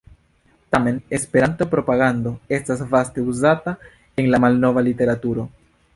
Tamen 0.75 0.95
"Esperanto-propagando" 1.17 2.33
estas 2.57 2.81
vaste 2.89 3.21
uzata 3.21 3.77
en 4.15 4.31
la 4.33 4.39
malnova 4.45 4.81
literaturo. 4.93 5.49